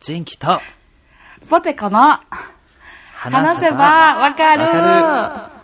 [0.00, 0.62] 人気と
[1.50, 2.18] ポテコの
[3.12, 5.62] 話せばわかるわか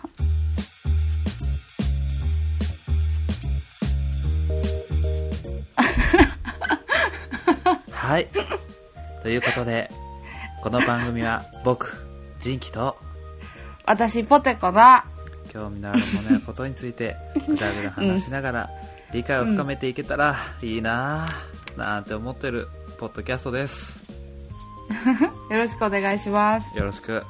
[7.91, 8.27] はい。
[9.23, 9.89] ということで、
[10.61, 12.07] この番組は僕、
[12.39, 12.95] 人気と
[13.85, 15.03] 私ポテコだ。
[15.49, 17.15] 興味のあるものやことについて
[17.47, 18.69] ぐだぐだ話しながら
[19.11, 22.67] 理解を深めていけたらいいなぁなんて思ってる
[22.99, 23.96] ポッドキャストです。
[25.51, 26.77] よろしくお願いします。
[26.77, 27.11] よろしく。
[27.13, 27.23] よ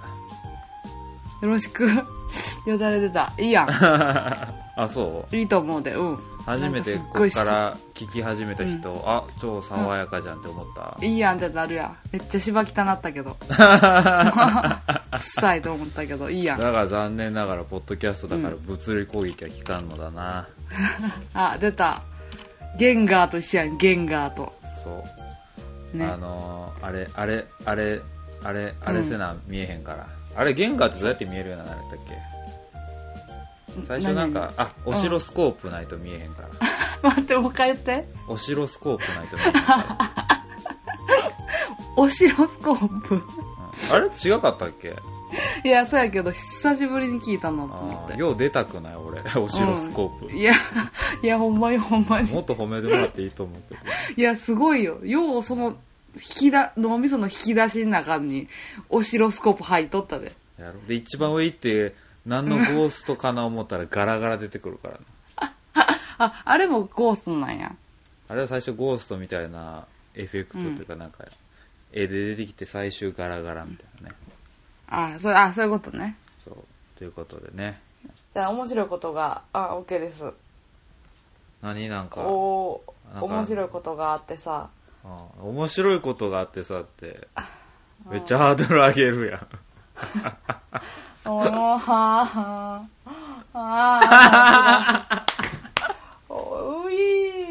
[1.41, 1.87] ろしく。
[2.65, 3.31] よだれ出た。
[3.37, 3.69] いいやん。
[4.79, 5.35] あ、そう？
[5.35, 5.93] いいと思うで。
[5.93, 6.19] うん。
[6.45, 11.97] 初めてこっから聞き始めた人、あ超爽やかじゃんって思った、いいやんってなるやん。
[12.09, 13.35] めっちゃ芝汚なったけど。
[15.19, 16.59] 臭いと思ったけど、いいやん。
[16.59, 20.47] だから残念ながらポッドキャストだから物理攻撃は効かんのだな、
[21.33, 22.01] あ、出た。
[22.79, 24.53] ゲンガーと一緒やん、ゲンガーと。
[24.85, 25.03] そう、
[25.93, 26.05] ね。
[26.05, 28.01] あのーあれあれあれ
[28.43, 32.17] あれあれせな見えへんから、あれゲンガーってどうやって見えるようになるんだっけ？
[33.87, 36.49] 最初なんかあオシロスコープないと見えへんから、
[37.09, 38.07] 待って、もう一回言って。
[38.27, 39.97] オシロスコープないと見えへんから、
[41.97, 43.15] オシロスコープ。
[43.15, 43.23] うん。
[43.91, 44.95] あれ違かったっけ？
[45.63, 48.17] いや、そうやけど、久しぶりに聞いたなと思って。
[48.17, 50.53] よう出たくない俺 オシロスコープ、いや、
[51.21, 52.31] いや、ほんまにほんまに。
[52.31, 53.81] もっと褒めてもらっていいと思うけど
[54.15, 54.99] いや、すごいよ。
[55.03, 55.77] よう、その、
[56.15, 58.47] 引きだ、脳みその引き出しの中に、
[58.89, 60.35] オシロスコープ入っとったで。
[60.57, 61.93] やろで一番上行って
[62.25, 64.99] 何のゴーストかな思ったらガラガラ出てくるからね
[66.17, 67.75] あ、あれもゴーストなんや。
[68.27, 71.25] あれは最初ゴーストみたいなエフェクトというかなんか、
[71.93, 74.15] 絵で出てきて最終ガラガラみたいなね
[74.89, 76.15] あ、そう、あ、そういうことね。
[76.43, 76.57] そう
[76.95, 77.81] ということでね。
[78.33, 80.33] じゃあ、面白いことが、あ、オッケーです。
[81.61, 84.69] 何なんかおー、なんか面白いことがあってさ、
[85.03, 87.27] あ面白いことがあってさって
[88.09, 89.47] めっちゃハードル上げるやん。
[91.29, 96.95] おー、はー、はー、おうい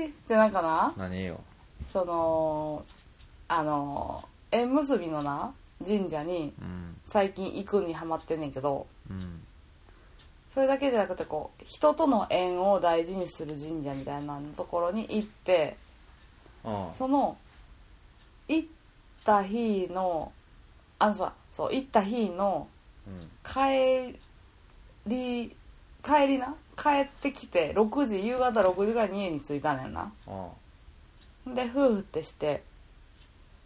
[0.06, 0.12] ー。
[0.28, 1.40] じゃあなんかな、何よ？
[1.92, 2.84] その、
[3.48, 5.52] あの、縁結びのな、
[5.84, 6.96] 神社にうん。
[7.04, 9.40] 最近行くにハマってんねんけど、うん。
[10.52, 15.76] それだけじゃなくてこう人との縁を大事にする神社みたいなところに行って
[16.64, 17.36] あその
[18.48, 18.68] 行っ
[19.24, 20.32] た日の
[20.98, 22.68] あのさそう行った日の
[23.06, 23.30] うん。
[23.44, 24.18] 帰
[25.06, 25.54] り
[26.02, 26.54] 帰りな？
[26.76, 30.12] 帰ってきて6時夕方6時ぐらいに家に着いたねんな。
[30.26, 30.48] あ
[31.46, 32.62] で夫婦ってして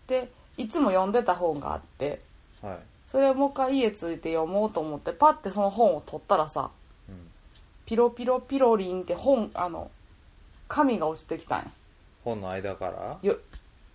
[0.06, 2.20] でいつも読んでた本があって
[2.62, 2.78] はい。
[3.06, 6.70] それをもう一回家着いて読もうと思ってパッてその本を取ったらさ
[7.08, 7.16] うん。
[7.86, 9.90] ピロピロピロリンって本あの
[10.68, 11.70] 紙が落ちてきたんや
[12.24, 13.18] 本の間から？
[13.22, 13.36] よ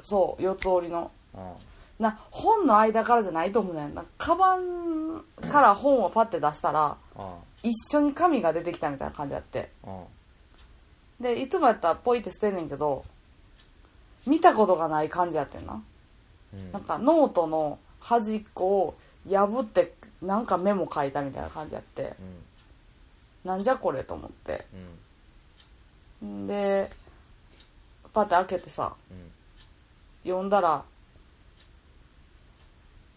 [0.01, 1.11] そう四つ折りの。
[1.35, 1.53] あ
[1.97, 3.95] な本の間からじゃないと思うねん。
[3.95, 9.69] なカバンから本をパッて出したらあ一緒に紙が出てきたみたいな感じやって。
[9.85, 10.01] あ
[11.21, 13.05] でいつもやったらポイって捨てんねんけど
[14.25, 15.75] 見たことがない感じやってんな。
[15.75, 15.85] うん
[16.71, 18.95] なんかノートの端っこを
[19.29, 22.13] 破ってなんかメモ書いたみたいな感じやって。
[23.43, 24.65] なんじゃこれと思って。
[26.21, 26.45] うん。
[26.45, 26.89] んで
[28.13, 29.31] パッて開けてさうん。
[30.23, 30.83] 読んだら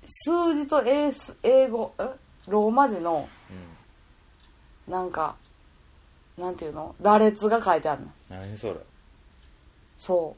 [0.06, 2.08] 数字と英す英語え？
[2.46, 3.28] ローマ字の
[4.86, 4.92] うん。
[4.92, 5.36] なんか
[6.36, 6.94] なんていうの？
[7.00, 8.08] 羅列が書いてあるの。
[8.30, 8.74] 何それ？
[9.98, 10.36] そ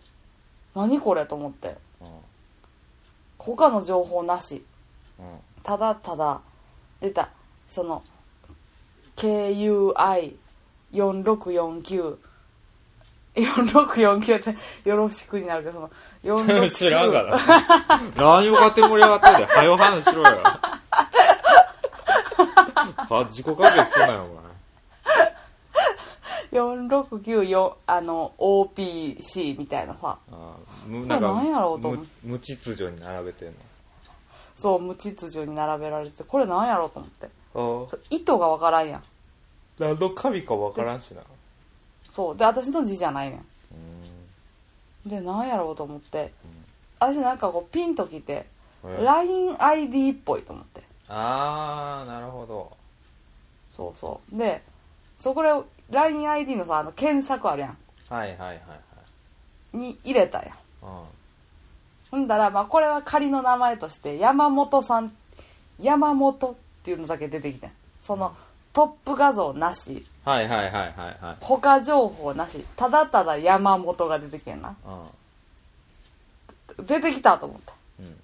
[0.74, 0.78] う。
[0.78, 1.68] 何これと思って。
[1.68, 1.74] うん
[3.40, 4.62] 他の情報なし
[5.18, 5.24] うん
[5.62, 6.40] ただただ
[7.00, 7.28] 出た
[7.68, 8.02] その
[9.16, 12.16] KUI4649
[13.36, 14.56] 4649って
[14.88, 15.90] よろしくになるけど
[16.24, 17.38] その46知らんがな。
[18.16, 19.46] 何を勝手に盛り上がってんだよ。
[19.46, 20.42] はよ話しろよ。
[23.10, 24.26] か自己完結すなよ、
[26.52, 30.18] 4694あの OPC みたいなさ。
[30.30, 30.56] あ
[30.86, 32.06] むこれ何やろうと思う。
[32.24, 33.54] 無無秩序に並べてん
[34.56, 37.28] そう無秩序に並べられててこれなんやろうと思って。
[37.54, 37.86] の。
[37.88, 39.02] そう意図がわからんやん。
[39.78, 41.22] 何の神かわからんしな。
[42.12, 43.42] そうで私の字じゃないね
[45.04, 45.10] うん。
[45.10, 46.32] でなんやろうと思って。
[46.98, 48.46] 私なんかこうピンときて
[48.84, 50.82] え LINEID っぽいと思って。
[51.08, 52.76] あー、なるほど。
[53.70, 54.36] そうそう。
[54.36, 54.62] で
[55.16, 55.48] そこで
[55.90, 57.76] LINEID のさあの検索あるやん。
[58.08, 58.54] はいはいはいは
[59.74, 59.76] い。
[59.76, 60.54] に入れたやん。
[60.82, 61.02] うん。
[62.10, 65.12] ほんだら、まあ、これは仮の名前として山本さん
[65.80, 67.70] 山本っていうのだけ出てきてん。
[68.00, 68.34] その
[68.72, 70.04] トップ画像なし。
[70.24, 70.92] はいはいはいはい
[71.24, 71.36] はい。
[71.40, 72.64] 他情報なし。
[72.76, 74.76] ただただ山本が出てきてんな。
[74.84, 78.02] う出てきたと思って。
[78.02, 78.06] ん。
[78.06, 78.16] うん。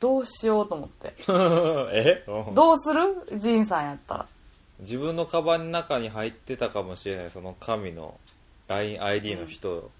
[0.00, 1.14] どうしようと思って。
[1.94, 2.54] え、 うん。
[2.54, 3.38] どうする？
[3.38, 4.26] ジンさんやったら
[4.80, 8.18] 自分のカバンの中に入ってたかもしれないその神の
[8.68, 9.90] LINEID の人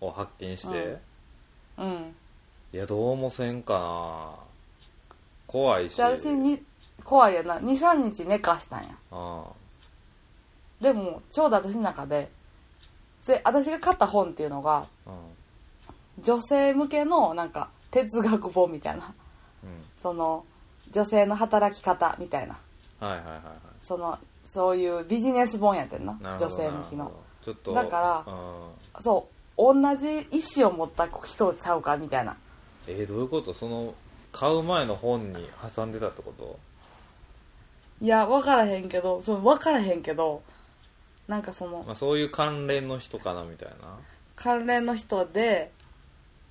[0.00, 0.98] を発見して、
[1.76, 2.14] うん。
[2.72, 4.34] いやどうもせんかな。
[5.46, 5.96] 怖いし。
[5.96, 6.62] で私に
[7.04, 7.58] 怖いやな。
[7.58, 8.88] 23日寝かしたんや。
[9.10, 9.44] あ
[10.80, 12.30] でもちょうど私の中で
[13.26, 15.10] で私が買った本っていうのがあ
[16.22, 19.14] 女性向けのなんか哲学本みたいな。
[19.64, 19.76] うんうん。
[20.00, 20.44] その
[20.92, 22.58] 女性の働き方みたいな。
[23.00, 26.18] はいはいはいはいそのそういうビジネス本やってんな。
[26.38, 27.10] 女性向きの。
[27.42, 28.36] ちょっとだからう
[29.00, 29.02] ん。
[29.02, 29.26] そ
[29.56, 32.36] う同じ意思を持った人ちゃうかみたいな。
[32.86, 33.54] えーどういうこと？
[33.54, 33.94] その
[34.30, 36.58] 買う前の本に挟んでたってこと？
[38.02, 40.42] いや分からへんけどその分からへんけど
[41.26, 43.98] なんかそのまあ、そういう関連の人かなみたいな。
[44.36, 45.72] 関連の人で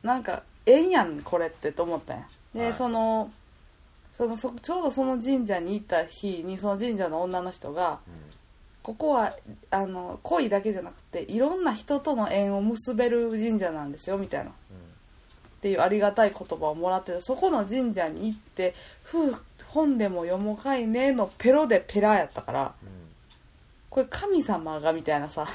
[0.03, 2.27] なんかええんやんこれってと思ったんや。
[2.53, 2.73] で、はい。
[2.73, 3.31] その
[4.17, 7.99] そのそちょうどその神社に行った日にその神社の女の人が
[8.81, 9.35] ここは
[9.69, 14.49] あの恋だけじゃなくていろんな人との縁を結べる神社なんですよみたいな。
[14.49, 14.53] っ
[15.59, 19.35] ていうありがたい言葉をもらっててそこの神社に行って「ふう
[19.67, 22.97] 本でも読もうかいね」のペロでペラやったからうん、うん
[23.89, 25.47] これ神様がみたいなさ。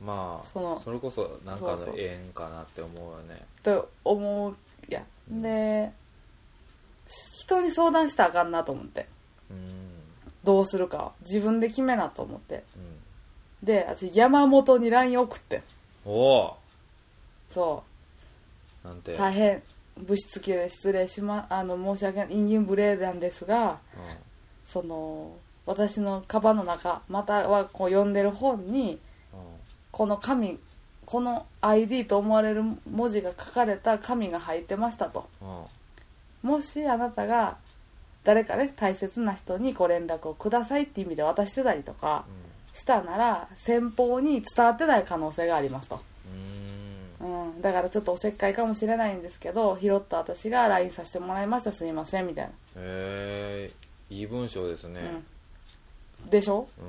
[0.00, 3.44] まあそのそれこそなんかの縁かなって思うよね。
[3.62, 4.56] と思う
[4.88, 5.02] や
[5.32, 5.42] ん。
[5.42, 5.92] で
[7.06, 9.06] 人に相談したらあかんなと思って。
[9.50, 9.90] うん。
[10.44, 10.96] どうするか。
[10.98, 12.64] は自分で決めなと思って。
[12.76, 13.66] うん。
[13.66, 15.62] で私山本に LINE 送って。
[16.04, 16.56] おお。
[17.50, 17.82] そ
[18.84, 19.14] なんて。
[19.14, 19.62] う大変。
[19.96, 22.34] 物質系で失礼しまあの申し訳ない。
[22.34, 23.78] インギン無礼なんですがうん。
[24.66, 25.36] その
[25.66, 28.98] 私のカバンの中またはこう読んでる本に
[29.32, 29.40] うん。
[29.92, 30.58] この紙
[31.06, 35.28] この ID と思われる文字が書かれた紙が入ってましたと。
[35.40, 35.64] うん
[36.44, 37.56] もしあなたが
[38.22, 42.26] 誰かね大切な人にご連絡をくださいって意味で渡してたりとか
[42.72, 46.00] したなら先方に伝わってない可能性がありますと、
[47.22, 47.46] うん。
[47.48, 51.72] うん、だからちょっとおせっかいかもしれないんですけど拾った私が LINE させてもらいました。
[51.72, 53.70] すいませんみたいな、へえ
[54.10, 55.00] いい文章ですね。
[56.24, 56.68] うん、でしょ？
[56.78, 56.84] うん。
[56.84, 56.88] っ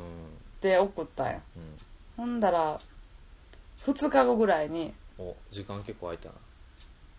[0.60, 1.42] て送ったんや。
[1.56, 1.64] うん。
[2.18, 2.80] ほんだら
[3.86, 6.36] 2日後ぐらいにお時間結構空いたな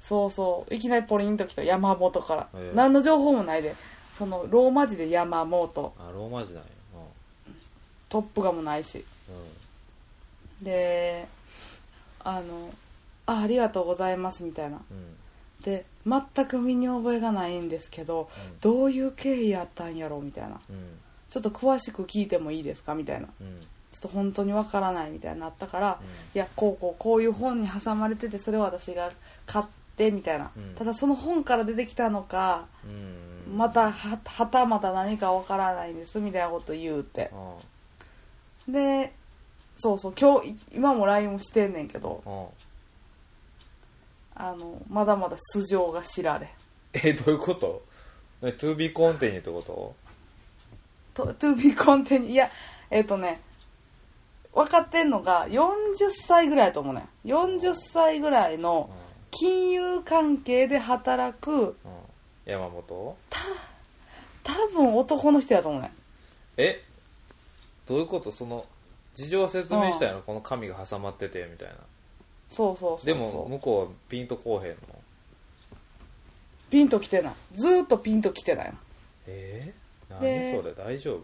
[0.08, 0.75] そうそう。
[0.75, 3.75] いきなりポリンと来た山本から、何の情報もないで。
[4.17, 5.93] そのローマ字で山本。
[5.99, 6.69] あローマ字なんや。
[8.08, 9.05] トップがもないし。
[10.61, 10.64] うん。
[10.64, 11.26] で
[12.20, 12.73] あの
[13.26, 14.81] あありがとうございますみたいな。
[14.91, 15.17] うん。
[15.62, 18.61] で全く身に覚えがないんですけどうん。
[18.61, 20.61] どういう経緯やったんやろみたいな。
[20.70, 20.99] うん。
[21.29, 23.29] ちょっと詳しく聞いてもいいですかみたいな。
[23.41, 23.61] うん。
[23.91, 26.06] ちょっと本当にわからないみたいになったから、うん。
[26.06, 29.11] いやこうこうこういう本に挟まれててそれを私が
[29.44, 30.75] 買ってみたいな、うん。
[30.75, 32.88] ただその本から出てきたのかう
[33.52, 33.56] ん。
[33.56, 37.31] またははたまた何かわからないんですみたいなこと言うて。
[37.32, 37.54] あ
[38.69, 39.12] で
[39.78, 42.52] そうそう今日い今も LINE もしてんねんけど
[44.34, 44.52] ああ。
[44.56, 46.50] のまだまだ素性が知られん。
[46.94, 47.82] えどういうこと？
[48.43, 49.94] ね ?to be continue ってこと？
[51.14, 52.48] と to be continue いや
[52.90, 53.40] えっ、とね
[54.54, 57.28] 分かってんのが40歳ぐらいだと思うねん。
[57.28, 58.90] 40歳ぐらいの
[59.38, 61.64] 金融関係で働くうん。
[61.64, 61.72] うん
[62.46, 63.16] 山本？
[64.44, 65.90] 多分男の人やと思うねん。
[66.58, 66.81] え？
[67.86, 68.31] どういうこと？
[68.31, 68.64] その
[69.14, 71.74] 事情は説明したやろこの紙が挟まっててみたいな。
[72.48, 73.06] そうそうそうそう。
[73.06, 74.76] でも向こうはピンとこうへんの？
[76.70, 77.34] ピンと来てない。
[77.56, 78.74] ずーっとピンと来てないの
[79.26, 79.74] え？
[80.08, 80.74] ー、で何それ？
[80.74, 81.22] 大丈夫？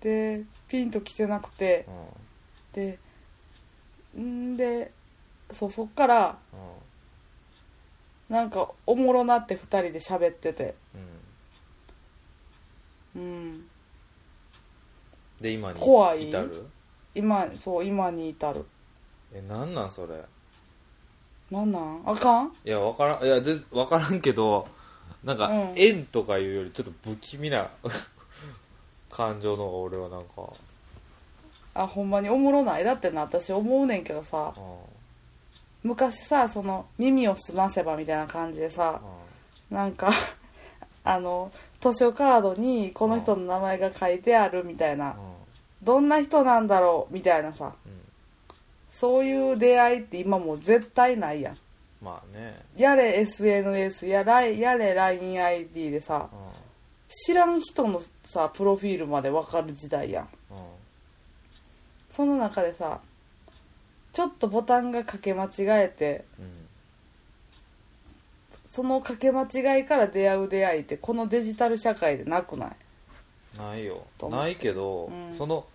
[0.00, 1.84] でピンと来てなくて。
[1.86, 2.72] うん。
[2.72, 2.98] で
[4.18, 4.92] んで
[5.52, 8.34] そうそっからうん。
[8.34, 10.74] なんかおもろなって2人で喋ってて。
[13.14, 13.22] うん。
[13.22, 13.68] うん。
[15.40, 16.28] で今に怖い？
[16.28, 16.66] 至る？
[17.14, 18.64] 今そう今に至る。
[19.34, 20.22] えなんなんそれ？
[21.50, 22.02] なんなん？
[22.06, 22.52] あかん？
[22.64, 23.24] いや分からん。
[23.24, 24.68] いやで分からんけど
[25.24, 25.72] なんか、うん。
[25.74, 27.68] 縁とかいうよりちょっと不気味な
[29.10, 30.52] 感情の方が俺はなんか。
[31.74, 32.84] あほんまにおもろない？
[32.84, 34.54] だってな私思うねんけどさ。
[34.56, 34.99] うん
[35.82, 39.00] 昔さその耳を澄ませばみたいな感じでさ
[39.70, 40.12] なんか
[41.04, 45.12] あの図書カードにこの人の名前が書いてあるみたいな。
[45.12, 45.14] うん。
[45.82, 47.72] どんな人なんだろうみたいなさ。
[47.86, 47.92] うん。
[48.90, 51.58] そういう出会いって今もう絶対ないやん。
[52.02, 52.60] まあね。
[52.76, 56.38] やれ SNS やらやれ LINEID でさうん。
[57.08, 60.28] 知らん人のさプロフィールまで分かる時代やん。
[60.50, 60.58] うん。
[62.10, 63.00] その中でさ
[64.12, 66.46] ちょっとボタンがかけ間違えてうん。
[68.70, 72.70] そのかけ間違いから出会う出会いってこのデジタル社会でなくない？
[73.58, 74.04] ないよ。
[74.16, 74.40] と思う。
[74.40, 75.34] ないけど、うん。
[75.34, 75.66] その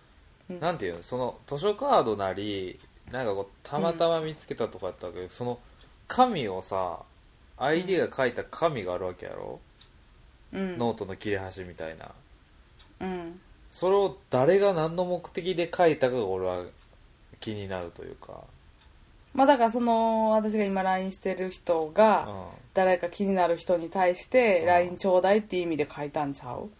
[0.48, 0.60] うん。
[0.60, 5.58] なんていうのその図書カードなりなんかこうたまたま見つけたとかやったわけど、その
[6.08, 7.00] 紙をさ
[7.58, 9.60] ID が書いた紙があるわけやろ、
[10.52, 10.78] うん。
[10.78, 12.10] ノートの切れ端みたいな。
[13.00, 13.40] うん。
[13.70, 16.64] それを誰が何の目的で書いたかが俺は
[17.40, 18.40] 気になるというか、
[19.34, 21.94] まあだからその私が今 LINE してる人うん。
[21.94, 24.66] が、誰か気になる人に対してうん。
[24.66, 26.70] LINE ちょうだいって意味で書いたんちゃう？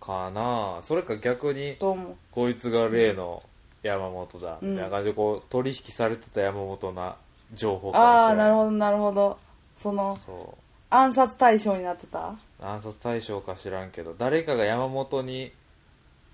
[0.00, 0.80] かな。
[0.84, 2.16] それか逆にと思う。
[2.32, 3.42] こいつが例の
[3.82, 4.58] 山本だ。
[4.60, 7.16] みたいな感じでこう取引されてた山本な
[7.54, 8.16] 情報かもしれない。
[8.16, 9.38] ああなるほどなるほど。
[9.76, 10.58] そのそう。
[10.90, 12.34] 暗殺対象になってた？
[12.60, 14.14] 暗殺対象か知らんけど。
[14.18, 15.52] 誰かが山本に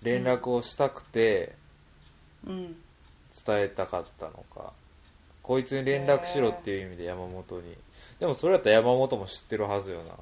[0.02, 1.55] 連絡をしたくて
[2.47, 2.76] うん
[3.46, 4.72] 伝えたかったのか、
[5.42, 7.76] こいつに連絡しろっていう意味で山本に。
[8.18, 10.14] でもそれやったら山本も知ってるはずよな。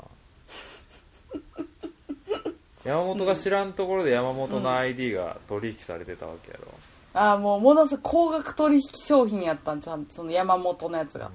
[2.84, 6.72] 山本が知らんところで山本の ID が取引されてたわけやろ、
[7.12, 10.06] ああもうものすごい高額取引商品やったんちゃう？
[10.10, 11.30] その山本のやつが、う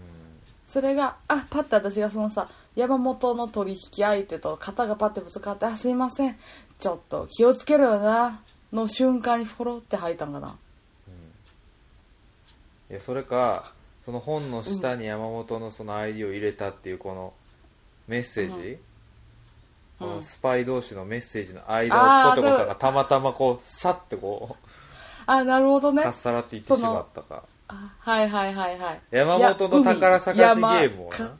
[0.65, 6.37] それがあパッて私がそのさ山本の取引相手と肩がパッてぶつかって「あすいません。
[6.79, 8.41] ちょっと気をつけろよな」
[8.73, 10.47] の瞬間にフォロって吐いたんかな。
[10.47, 10.57] ん
[12.89, 13.71] いやそれか
[14.05, 17.33] その本の下に山本のその ID を入れたっていうこの
[18.07, 18.77] メッセージ、うん。
[19.99, 24.57] このうんスパイ同士のメッセージの間をポテコさんがたまたまこうさってこ
[25.25, 26.03] あなるほどうね。
[26.03, 27.43] かっさらっていってしまったか。
[27.69, 29.01] あはいはいはいはい。
[29.11, 31.37] 山本の宝探しゲームをな。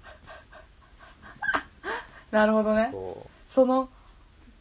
[2.32, 2.90] なるほどね。
[2.92, 3.90] そその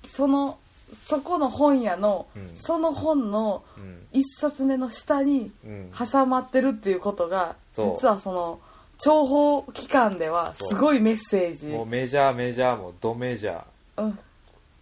[0.09, 0.59] その
[1.05, 2.51] そこの本屋の、うん。
[2.55, 4.07] その本のううん。
[4.13, 5.91] 一冊目の下にうん。
[5.93, 7.95] 挟まってるっていうことが、そう。
[7.97, 8.61] 実はその
[8.99, 11.69] 諜報機関ではすごいメッセージ。
[11.69, 14.03] もうメジャーメジャーもドメジャー。
[14.03, 14.19] うん。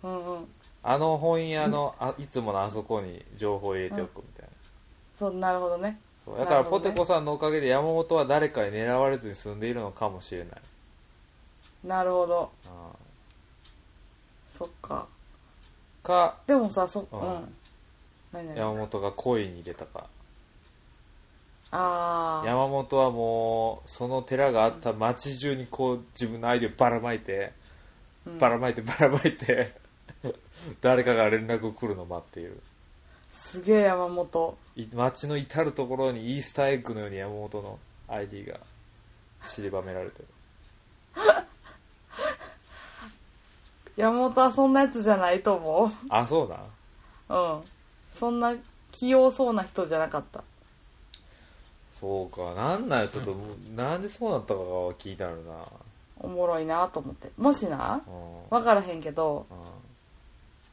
[0.02, 0.49] うんうん。
[0.83, 4.50] あの本屋のあいつものあそこに情報を入れておくみたいな、
[5.19, 6.00] そうなるほどね。
[6.25, 6.38] そう。
[6.38, 6.90] だからなるほどね。
[6.90, 10.49] ポテコさんのおかげで山本は誰かに狙われずに済んでいるのかもしれない。
[11.85, 12.50] なるほど。
[12.67, 12.90] あ
[14.50, 15.07] そっか。
[15.07, 15.20] ー
[16.02, 17.21] かでもさそううん。
[17.21, 17.54] ん
[18.33, 18.47] 何？
[18.49, 20.07] 々山本が恋に出たか。
[21.73, 27.52] ああ山本はもうその寺があった町中にこう自分のアイデアをばらまいて、
[28.40, 29.73] ばらまいてばらまいて
[30.80, 32.61] 誰かが連絡来るのを待っている。
[33.33, 34.59] すげえ山本。
[34.76, 37.78] い街の至る所にイースターエッグのように山本の
[38.09, 38.59] ID が
[39.45, 40.26] 散りばめられてる
[44.00, 46.59] 山本はそんなやつじゃないと思あそうなん
[47.38, 47.62] ううん。
[48.12, 48.54] そんな
[48.92, 50.42] 器用そうな人じゃなかった。
[52.00, 52.54] そうか。
[52.54, 53.37] なんなんやちょっと
[53.76, 54.64] なんでそうなったかが
[54.99, 55.52] 聞いてあるな。
[56.19, 57.30] おもろいなと思って。
[57.38, 58.49] もしなうん。
[58.50, 59.57] 分からへんけどうん。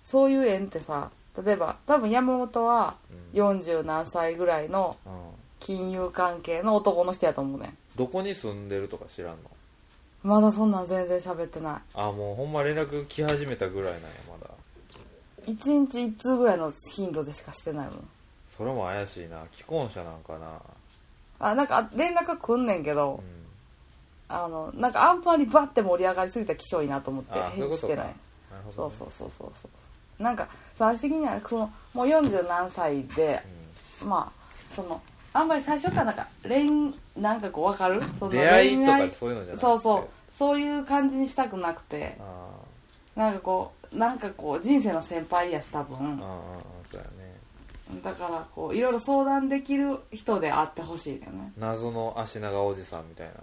[0.04, 1.12] そういう縁ってさ
[1.46, 2.96] 例えば多分山本は
[3.34, 3.40] うん。
[3.40, 5.12] 40何歳ぐらいのうん。
[5.60, 7.78] 金融関係の男の人やと思うねん。
[7.96, 9.50] どこに住んでるとか知らんの？
[10.24, 14.54] まだそんなん全然喋ってなあもうほんま連絡来始めたぐらいなんやまだ。
[15.46, 18.10] い1日1通ぐらいの頻度でしかしてないもん。
[18.58, 20.60] それも怪しいな既婚者なんかな。
[21.40, 23.48] あなんかあ連絡が来んねんけどうん。
[24.30, 28.16] あのなんかあんまりバッて盛り上がりすぎたら気性いいなと思って返事してない。
[28.76, 29.70] そうそうそうそうそ
[30.20, 30.24] う。
[30.24, 33.42] なんか最終的にはそのもう40何歳で
[34.04, 38.02] まあそのあんまり最初からなんか恋なんかこう分かる？
[38.20, 40.08] その出会いとかそういうのじゃなくてそうそう。
[40.34, 42.18] そういう感じにしたくなくて。
[42.20, 42.48] あ
[43.16, 45.98] なんかこうなんかこう人生の先輩やし多分。
[45.98, 47.36] あーそうやね。
[48.04, 51.52] だからこういろいろ相談できる人であってほしいよね。
[51.58, 53.34] 謎の足長おじさんみたいな。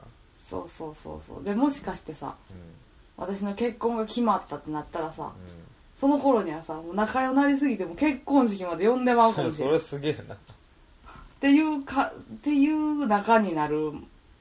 [0.48, 1.44] そうそうそうそう。
[1.44, 5.32] でもしかしてさう私の結婚が決まったってなったらさん、
[5.98, 10.36] その頃にはさもう仲良くなりすぎても結婚式まで呼んでまうかうん、もしれないそれすげえな
[11.44, 13.92] っていうかっていう仲になる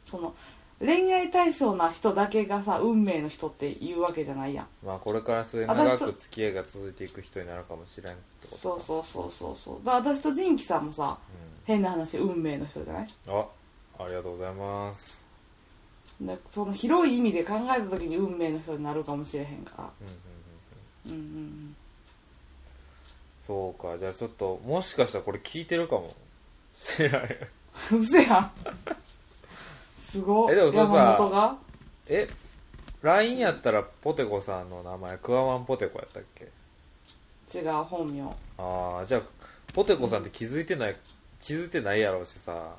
[0.10, 0.33] その
[0.79, 4.67] 恋愛対象な人だけがさ運命の人って言うわけじゃないやん。
[4.86, 8.62] まあこれから末長く付き合いが続いていく人になるかもしれんってことか。
[8.62, 9.86] そうそうそうそうそう。
[9.86, 11.17] だから私と仁キさんもさ
[11.65, 13.07] 変な話運命の人じゃない？
[13.27, 13.45] うん、あ
[14.00, 15.25] ありがとうございます、
[16.22, 19.89] でその広い意味で考えた時に運命の人になるかもしれへんから。
[21.05, 21.19] うんうん。
[21.19, 21.75] うん、うんうん。
[23.45, 23.98] そうか。
[23.98, 26.13] じゃあちょっともしかしたらこれ聞いてるかも
[26.83, 27.37] しれない
[27.91, 28.39] うんうせや。
[28.39, 28.51] ん
[29.99, 30.93] すごえでもそれさ。
[30.93, 31.57] 山本が？
[32.07, 32.29] え
[33.01, 36.49] LINE やったらポテコさんの名前クワマンポテコやったっけ？
[37.57, 38.23] 違う本名。
[38.57, 39.21] ああじゃあ
[39.73, 40.95] ポテコさんって気づいてない
[41.41, 42.75] 気づいてないやろうしさ。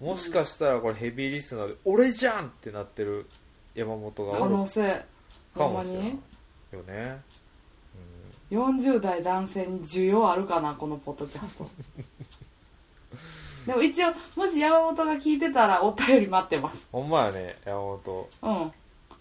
[0.00, 3.26] もしかしたらこれヘビーリスナーで「俺じゃん!」ってなってる
[3.74, 4.54] 山本が可おる。
[4.54, 4.92] 能性。
[5.56, 5.88] かほんまに？
[5.90, 6.18] もしれない
[6.72, 7.20] よね、
[8.50, 11.68] 40代男性に需要あるかなこのポッドキャスト
[13.68, 16.88] でも一応もし山本が聞いてたらお便り待ってます。
[16.90, 18.28] ほんまやね山本。
[18.42, 18.72] うん。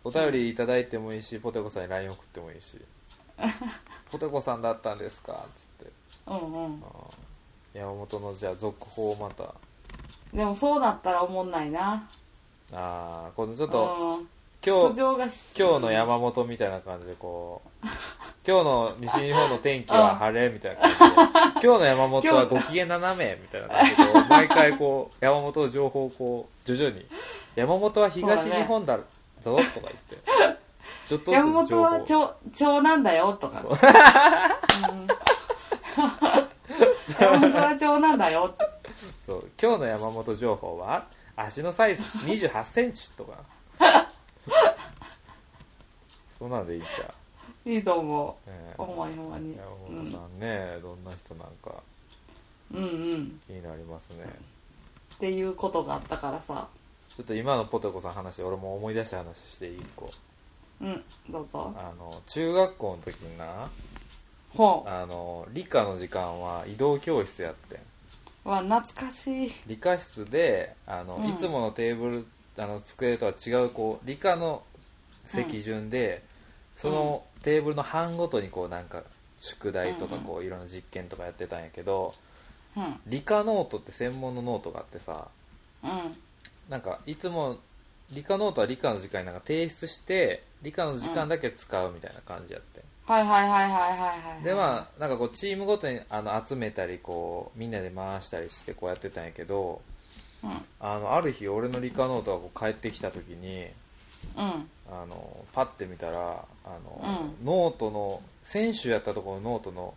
[0.04, 2.78] お便りいただいてもいいしポテコさんに LINE 送ってもいいし。
[4.10, 5.46] ポテコさんだったんですか？
[5.80, 5.92] つって。
[6.28, 6.84] うんうん。
[7.74, 9.54] 山本のじゃあ続報をまた。
[10.34, 12.08] でもそうなったらおもんないな。
[12.74, 14.30] ああこのちょっとうん
[14.66, 15.16] 今日今
[15.76, 17.88] 日の山本みたいな感じでこう
[18.46, 27.06] 今日の西日本の天気は晴れみたいな感じで 今日の山本はご機嫌斜めみたいな感じでこう毎回こう山本の情報をこう徐々に
[27.56, 29.04] 山本は東日本だぞ
[29.42, 30.18] とか言って
[31.08, 35.08] ちょっとず山つ情報本は長長男だよとか、うん。
[37.20, 38.54] 山本は長男だよ
[39.26, 44.07] そう今日の山本情報は足のサイズ2 8センチとか
[46.38, 47.14] そうなんでいいんちゃ
[47.66, 49.58] う、いいと思ねえうほんまにほんまに。
[49.58, 49.70] 山
[50.04, 51.82] 本さんね、どんな人なんか
[52.74, 52.88] うんう
[53.18, 53.42] ん。
[53.48, 54.26] 気になりますね。
[55.16, 56.68] っていうことがあったからさ。
[57.16, 59.82] ちょっと今のポテコさん話俺も思い出した話していい？
[59.96, 60.12] 個。
[60.82, 61.74] うんどうぞ。
[61.76, 63.70] あの中学校の時にな
[64.56, 67.80] ほあの理科の時間は移動教室やってん。
[68.46, 69.52] うわ懐かしい。
[69.66, 71.30] 理科室であの、うん。
[71.30, 72.28] いつものテーブル
[72.58, 74.64] あの机とは違うこう理科の
[75.26, 76.24] 席順で、
[76.76, 79.04] そのテーブルの班ごとにこうなんか
[79.40, 82.14] 宿題とかこういろんな実験とかやってたんやけど
[82.76, 83.00] うん。
[83.08, 85.28] 理科ノートって専門のノートがあってさ
[85.84, 86.16] うん。
[86.70, 87.58] なんかいつも
[88.12, 94.44] 理科ノートは理科の時間になんか提出して理科の時間だけ使うみたいな感じやって、はいはいはいはいはいはい。
[94.44, 99.82] でまあなんかこうチームごとにあの集めたりこうみんなで回したりしてこうやってたんやけど
[100.44, 100.62] うん。
[100.80, 103.68] あのある日俺の理科ノートがこう帰ってきた時に
[104.36, 104.70] うん。
[104.90, 109.94] あのパッて見たらあの、うノートの選手やったところのノートの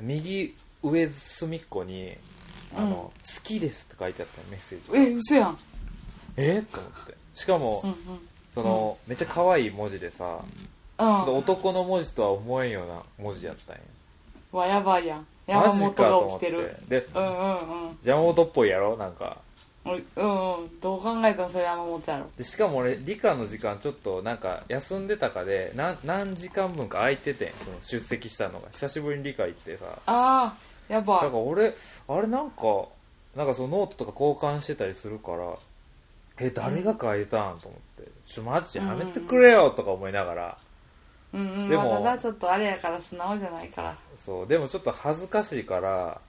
[0.00, 2.16] 右上隅っこに
[2.76, 4.98] 「あの好きです」って書いてあったのメッセージが。
[4.98, 5.58] え嘘やん。
[6.36, 6.58] え？
[6.58, 7.14] っと思って。
[7.32, 7.96] しかも、うんうん。
[8.52, 10.38] その、めっちゃ可愛い文字でさ
[10.98, 13.82] ちょっとうん男の文字とは思えんような文字やったんや。
[14.52, 15.26] わやばいやん。
[15.46, 16.76] 山本が起きてる。
[16.88, 17.98] でうんうんうん。
[18.02, 18.96] 山本っぽいやろ？
[18.96, 19.38] なんか
[19.84, 28.68] うんうんどう考えてもそれ山本やろでしかも俺理科の時間ちょっとなんか休んでたかで何何時間分か空いててんその出席したのが。
[28.72, 29.84] 久しぶりに理科行ってさ。
[30.06, 30.56] ああ
[30.88, 31.74] やばから俺
[32.08, 32.86] あれなんか
[33.36, 35.54] なんかそのノートとか交換してたりするから
[36.38, 38.10] え誰が書いたんと思って。
[38.26, 40.58] ちょマジやめてくれよとか思いながら。
[41.34, 43.96] うんうんでもまあただちょっとあれやから素直じゃないから。
[44.24, 46.20] そうでもちょっと恥ずかしいから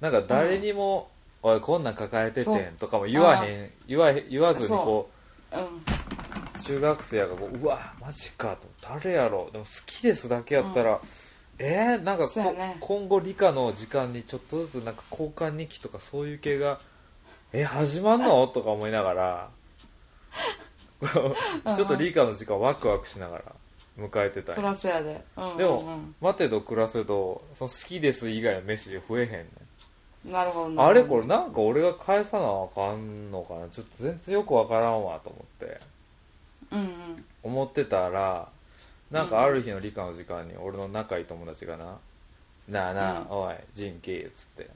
[0.00, 1.08] なんか誰にも
[1.52, 3.70] 「おいこんなん書かれててん」とかも言わへん。
[3.86, 5.10] 言わへん言わずにこ
[5.52, 5.60] うん。
[5.60, 5.64] う
[6.60, 11.00] 中学生やがこううわマジかと誰やろでも好きですだけやったら、
[11.58, 12.76] えー、なんかね。
[12.80, 16.80] 今後理科の時間にちょっとずつなんか交換日記とかそういう系が
[17.52, 18.48] え始まんの？
[18.48, 19.50] とか思いながら。
[21.76, 23.44] ちょっと理科の時間ワクワクしながら
[23.98, 24.56] 迎えてたんや。
[24.56, 25.22] そらそうやで。
[25.36, 29.48] うんうんでも、待てど暮らせどその好きです以外のメッセージが増えへんねんうん
[30.30, 30.86] なるほどな。
[30.86, 33.68] あれこれなんか俺が返さなあかんのかな。
[33.68, 35.80] ちょっと全然よくわからんわと思って。
[36.72, 37.24] うんうん。
[37.42, 38.48] 思ってたら
[39.10, 41.98] なんかある日の理科の時間に俺の仲いい友達がな
[42.68, 43.26] 「なあなあ、うん。
[43.30, 44.68] おいジンキー」っつって。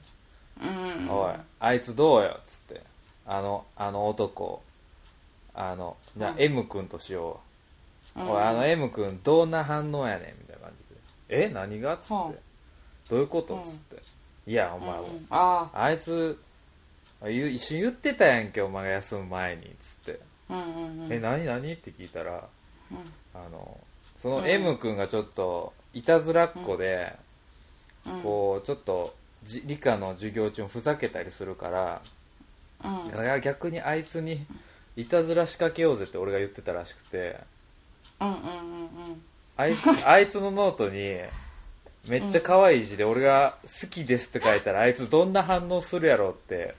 [0.61, 2.81] うんうん「おいあいつどうよ」っつって
[3.27, 4.61] 「あのあの男
[5.53, 6.41] あのじゃあうん。
[6.41, 7.39] M 君としよ
[8.15, 8.29] う、うん。
[8.29, 11.01] おいあの M 君どんな反応やねん」みたいな感じで
[11.45, 12.31] 「え何が?」っつって、はあ。
[13.09, 14.01] どういうこと?」っつって
[14.47, 15.27] 「いやお前、うんうん。
[15.29, 16.39] ああいつ
[17.23, 20.19] 言う一緒に言ってたやんけお前が休む前に」っつって。
[20.49, 21.13] あうんうんう「ん。
[21.13, 22.47] え何何?」って聞いたら
[22.91, 23.13] うん。
[23.33, 23.79] あの
[24.17, 24.45] そのうん。
[24.47, 27.15] M 君がちょっといたずらっ子で、
[28.05, 28.21] うん。
[28.21, 32.01] こうちょっとじ理科の授業中もふざけたりするから、
[32.83, 33.07] うん。
[33.09, 34.45] いや逆にあいつに
[34.95, 37.39] いたずら仕掛けようぜって俺が言ってたらしくて。
[38.19, 38.37] うんうんう
[39.13, 39.21] ん。
[39.57, 41.19] あいつあいつのノートに
[42.07, 46.73] めっちゃ可愛い字で俺が「好きです」って書いたらあいつどんな反応するやろって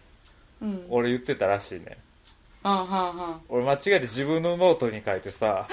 [0.61, 0.71] うん。
[0.71, 1.99] うん俺言ってたらしいね。
[2.65, 2.87] うんうんうん。
[3.49, 5.69] 俺間違えて自分のノートに書いてさ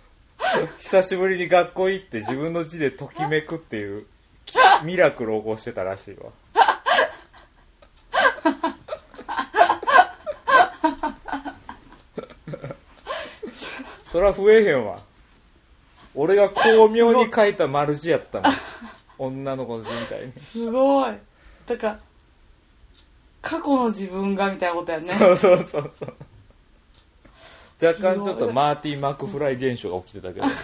[0.78, 4.06] 久しぶりに学校行って自分の字でときめくっていう
[4.44, 6.30] きミラクルを起こしてたらしいわ。
[14.04, 15.00] そら増えへんわ。
[16.14, 18.50] 俺が巧妙に書いた丸字やったの
[19.24, 21.14] 女の子の字みたいに、すごい。
[21.66, 22.00] だから
[23.40, 25.08] 過去の自分がみたいなことやね。
[25.08, 26.14] そうそうそうそう。
[27.84, 30.46] 若干ちょっとマーティー・マクフライ現象が起きてたけど。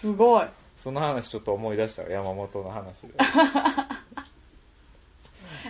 [0.00, 0.46] すごい。
[0.76, 2.08] その話ちょっと思い出したわ。
[2.08, 3.14] 山本の話で。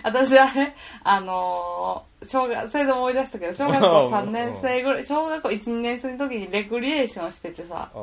[0.03, 7.91] 私あれあのー小学それで思い出したけど小学校3年生ぐらい小学校12年生の時にレクリエーションしててさ。
[7.93, 7.97] う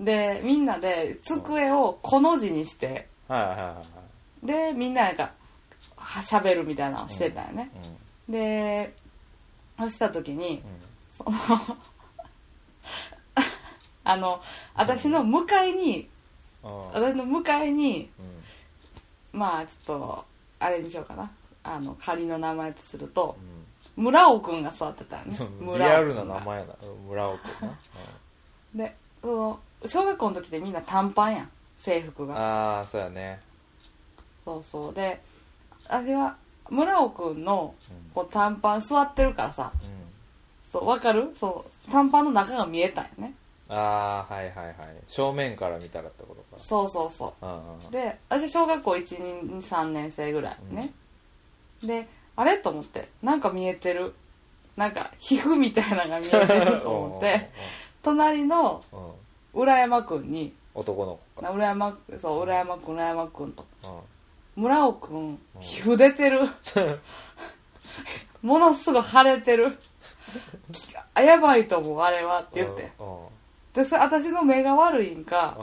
[0.00, 3.08] でみんなで机をこの字にして。
[3.28, 3.82] いはいはいは
[4.42, 4.46] い。
[4.46, 5.32] でみんななんか
[5.96, 7.70] はしゃべるみたいなのをしてたよね、
[8.28, 8.94] で
[9.78, 10.62] そうした時に
[11.16, 11.32] その
[14.04, 14.40] あの
[14.74, 16.08] 私の向かいに
[16.62, 16.70] うん。
[16.70, 19.38] うん私の向かいにうん。
[19.38, 20.24] まあちょっと
[20.60, 21.30] あれにしようかな。
[21.62, 23.36] あの仮の名前とすると
[23.96, 24.04] うん。
[24.04, 25.36] 村尾くんが座ってたよね。
[25.60, 26.74] リアルな名前やな。
[27.08, 27.78] 村尾君な、
[28.86, 31.50] でその小学校の時ってみんな短パンやん。
[31.76, 32.78] 制服うんが。
[32.78, 33.40] ああそうやね。
[34.44, 34.94] そうそう。
[34.94, 35.20] で
[35.88, 36.36] 私は
[36.70, 38.10] 村尾くんのうん。
[38.14, 39.72] こう短パン座ってるからさ。
[39.82, 39.90] うん。
[40.70, 41.34] そうわかる？
[41.38, 43.34] そう短パンの中が見えたんよね。
[43.70, 44.76] ああはいはいはい。
[45.08, 46.62] 正面から見たらってことか。
[46.62, 47.46] そうそうそう。
[47.46, 50.92] んうんうで私小学校123年生ぐらいね、
[51.82, 52.56] であれ？
[52.58, 53.08] と思って。
[53.22, 54.14] なんか見えてる。
[54.76, 57.50] なんか皮膚みたいなのが見えてると思って。
[58.02, 59.14] 隣 のうんうんうん
[59.54, 61.50] 浦山くんに男の子か。
[61.50, 64.62] 浦山そう浦山くん浦山くんとうん。
[64.62, 65.38] 村尾くん。
[65.60, 66.48] 皮膚出てる。
[68.42, 69.78] ものすごい腫れてる。
[71.14, 72.92] あやばいと思うあれはって言って。
[72.98, 73.28] うんうん。
[73.74, 75.56] でそれ私の目が悪いんか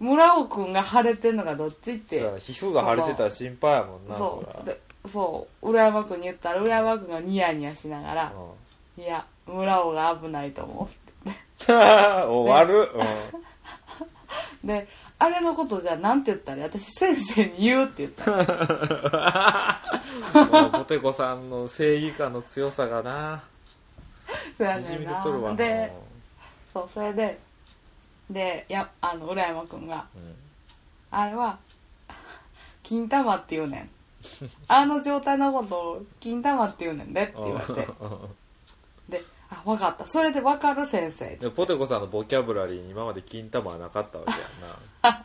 [0.00, 0.08] うん。
[0.08, 2.16] 村尾くんが腫れてんのがどっちって。
[2.16, 4.44] やな皮膚が腫れてたら心配やもんなそう。
[4.44, 4.62] そら。
[4.64, 5.70] でそう。
[5.70, 8.32] 浦山くんに言ったら浦山くんがニヤニヤしながら
[8.96, 10.84] 「いや村尾が危ないと思う。
[10.84, 11.03] ん
[12.26, 12.90] 終わる。
[12.94, 19.80] う」であれのことじゃなんて言ったら私先生に言うって言った。
[20.70, 23.44] ポテコさんの正義感の強さがな。
[24.58, 25.54] そうやねんな。
[25.54, 25.92] で
[26.72, 27.38] そうそれで
[28.30, 30.36] でやあの浦山くんがうん。
[31.10, 31.58] あれは
[32.82, 33.90] 金玉って言うねん。
[34.68, 37.88] あの状態のことを金玉って言うねんでって言われて。
[39.08, 39.22] で
[39.54, 40.06] あ分かった。
[40.06, 41.36] それで分かる先生。
[41.36, 44.36] でポテコさんのボキャブラリーに今まで金玉はなかったわけや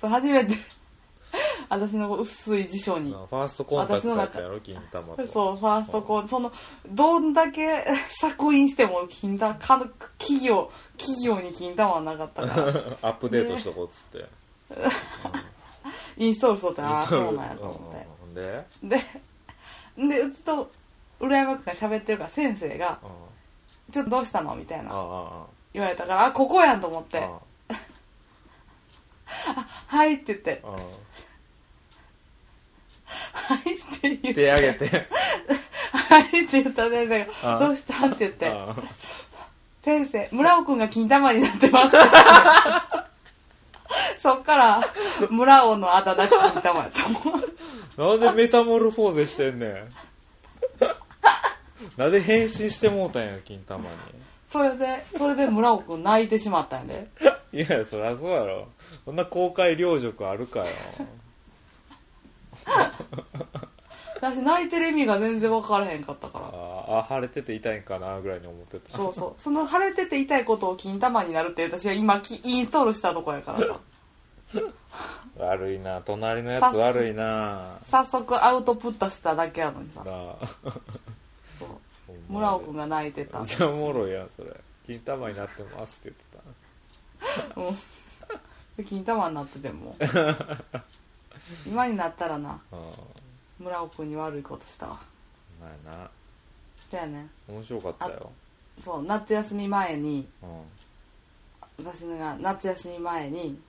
[0.00, 0.54] そう初めて。
[1.68, 3.10] 私の薄い辞書に。
[3.10, 5.26] んなファーストコンタクトやったやろ金玉と。
[5.26, 6.52] そうファーストコーその
[6.88, 9.78] どんだけ 作品しても金玉か
[10.18, 12.66] 企業企業に金玉はなかったから。
[13.02, 14.28] アップデートしとこうっつって。
[16.16, 18.06] インストールしとってああそそうなんやと思って。
[18.24, 18.66] うんで？
[18.82, 19.00] で
[19.96, 20.70] でうちと
[21.20, 23.10] 浦山君が喋ってるから先生がうん
[23.92, 24.90] 「ちょっとどうしたの?」みたいあな。
[24.92, 27.18] あ言われたから「あここやん」と思って。
[27.18, 27.38] あ
[29.86, 30.60] 「はい」って言って。
[30.64, 30.70] ああ
[33.54, 34.34] 「はい」って言って。
[34.34, 35.08] 手上げて
[35.92, 38.48] 「はい」って言った先生あが「どうした?」って言って。
[38.48, 38.74] あ
[39.82, 41.92] 「先生村尾君が金玉になってます」
[44.20, 44.80] そっから
[45.30, 47.54] 村尾のあだ名金玉やと思う。
[47.96, 49.94] なんでメタモルフォーゼしてんねん
[51.96, 53.84] なんで変身してもうたんや金玉
[54.46, 57.08] それでそれで村尾君泣いてしまったんやで。
[57.52, 58.68] に いやそりゃそうやろ。
[59.04, 60.66] そんな公開領辱あるかよ。
[64.16, 66.46] 私泣いてる意味が全然分からへんかったから。
[66.46, 68.96] ああ腫れてて痛いんかなぐらいに思ってた。
[68.96, 69.40] そうそう。
[69.40, 73.80] その腫れてて痛いことを金玉になるって私は今きインストールしたとこやからさ。
[75.38, 76.00] 悪いな。
[76.02, 77.78] 隣のやつ悪いな。
[77.82, 80.02] 早速アウトプットしただけやのにさ
[82.28, 83.38] 村尾君が泣いてた。
[83.40, 84.48] めっちゃおもろいやんそれ。
[84.86, 86.14] 金玉になってますって
[87.56, 87.76] 言ってうん。
[88.76, 89.96] で金玉になってても。
[91.66, 92.60] 今になったらな。
[93.58, 95.00] 村尾君に悪いことしたわ。
[95.60, 96.10] まあな。
[96.90, 97.28] じゃあね。
[97.48, 98.30] 面白かったよ。
[98.80, 101.84] そう夏休み前にうん。
[101.84, 103.60] 私が夏休み前に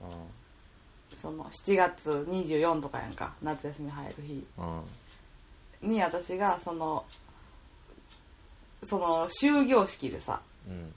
[1.12, 3.32] うその7月24とかやんか。
[3.42, 4.32] 夏休み入る日。
[4.34, 4.84] ん
[5.82, 5.90] うん。
[5.90, 7.04] に私がその
[8.84, 10.92] その終業式でさうん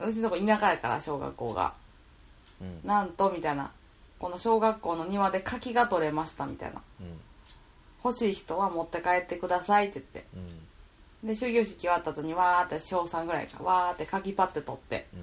[0.00, 1.74] うちのとこ田舎やから小学校が。
[2.60, 2.80] うん。
[2.84, 3.70] なんとみたいな。
[4.18, 6.82] この小学校の庭で柿が取れましたみたいな。
[7.00, 7.20] うん。
[8.04, 10.24] 欲しい人は持って帰ってくださいって言って。
[11.22, 11.28] うん。
[11.28, 15.06] で終業式終わった後にわーって小3ぐらいかわーって柿パって取って。
[15.14, 15.20] うん。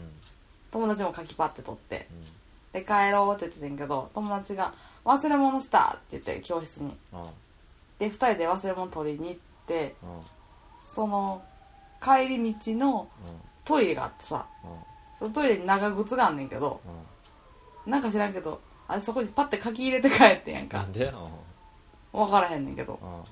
[0.72, 2.08] 友達も柿パって取って。
[2.12, 2.26] うん。
[2.74, 4.74] で帰ろうって言ってたんやけど友達が
[5.04, 6.96] 「忘れ物した」って言って教室に。
[7.14, 7.30] うん。
[8.00, 10.22] で2人で忘れ物取りに行ってうん。
[10.82, 11.44] その
[12.02, 13.08] 帰り道の
[13.64, 14.70] トイレがあってさうん。
[15.18, 16.82] そのトイレに長靴があんねんけど
[17.86, 17.92] うん。
[17.92, 20.80] なんか知らんけどあれそこにパッて書き入れて帰ってんやんか。
[20.80, 21.14] なんでうん。
[22.20, 23.00] 分からへんねんけど。
[23.02, 23.24] うん。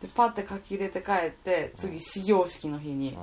[0.00, 3.16] でパッて書き入れて帰って次始業式の日に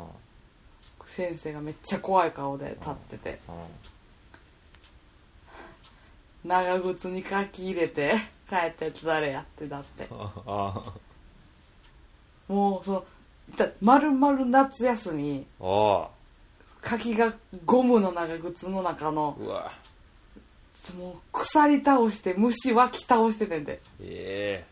[1.05, 3.51] 先生がめっちゃ怖い顔で立っててう
[6.47, 6.49] ん。
[6.49, 8.15] 長靴に書き入れて
[8.49, 10.07] 帰ったやつ誰やってだって。
[10.11, 10.93] あ
[12.47, 13.03] もうその
[13.55, 15.45] だ丸々夏休み。
[16.81, 17.33] 柿が
[17.65, 19.37] ゴムの長靴の中の。
[19.39, 19.71] うわ。
[20.97, 24.67] もう鎖倒して虫湧き倒しててんでええ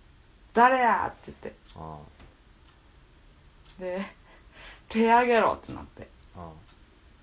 [0.52, 1.54] 「誰や!」って言って。
[1.76, 1.98] あ
[3.78, 4.02] で
[4.88, 6.06] 「手あげろ!」ってなって。
[6.36, 6.50] あ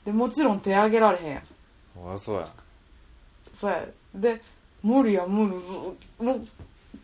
[0.06, 1.44] でもちろん手あげられへんやん。
[2.10, 2.50] ああそうや。
[3.54, 3.86] そうや。
[4.16, 4.42] で
[4.82, 6.48] 無理や無理ずもう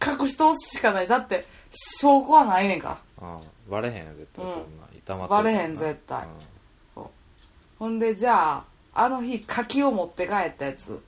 [0.03, 1.07] 隠し通すしかない。
[1.07, 2.99] だって証拠はないねんか。
[3.21, 4.51] らああバレへんや絶対うん。
[4.51, 4.87] そんな。
[4.95, 6.27] 痛まってバレへん絶対。
[7.79, 10.89] ほんでじゃああの日柿を持って帰ったやつ。
[10.89, 10.95] うん。
[10.95, 10.99] うん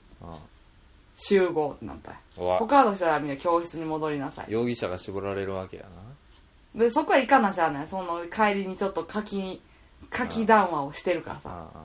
[1.22, 2.12] 集合ってなった。
[2.12, 2.58] んやうわ。
[2.58, 4.46] 他の人らはみんな教室に戻りなさい。
[4.50, 5.82] 容疑者が絞られるわけや
[6.74, 6.80] な。
[6.82, 7.88] でそこは行かなしゃあない。
[7.88, 9.60] その帰りにちょっと柿
[10.08, 11.50] 柿談話をしてるからさ。
[11.50, 11.82] あああ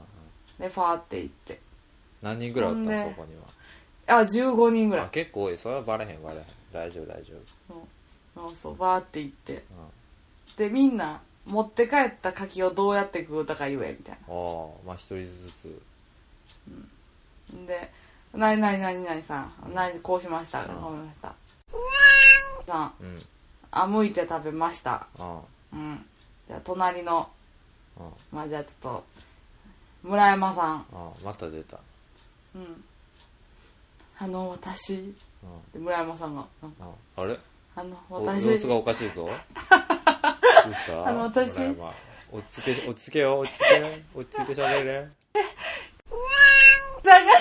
[0.59, 1.59] あでファーって行って。
[2.21, 3.35] 何人ぐらいおったほんでのそこに
[4.07, 5.09] あ15人ぐらはい。
[5.09, 5.57] あ結構多い。
[5.57, 6.43] それはバレへんバレへん。
[6.71, 7.33] 大丈夫大丈
[8.35, 9.63] そうそうバーって行って。
[10.53, 15.81] 夫でみんな持って帰った柿をどうやって食うたか言えみたいうんああまあ一人ずつ。
[17.53, 17.91] なで
[18.33, 19.73] 「何々何々さん？
[19.73, 20.67] 何こうしました」うん。
[20.67, 21.35] こうしました？
[22.65, 22.93] さん。
[23.01, 23.25] うん。
[23.71, 25.07] あむいて食べました。
[25.19, 25.41] あ
[25.73, 26.05] うん。
[26.47, 27.29] じゃあ隣の。
[27.99, 29.03] ああまあじゃあちょっと
[30.03, 30.75] 村山さん。
[30.77, 31.79] ああまた出た。
[32.55, 32.83] うん。
[34.17, 34.95] あの私。
[34.95, 35.13] うん。
[35.73, 36.45] で村山さんが。
[36.63, 36.73] うん。
[36.81, 37.37] ああれ？
[37.75, 38.47] あのお私。
[38.51, 39.13] 様子がおかしいぞ。
[39.15, 41.07] どうした？
[41.07, 41.57] あの私。
[42.31, 43.39] 落ち着け落ち着けよ。
[43.39, 45.07] 落ち着け落ち着いて喋れ。
[47.03, 47.33] さんが